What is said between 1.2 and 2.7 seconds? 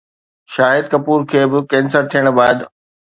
کي به ڪينسر ٿيڻ بعد؟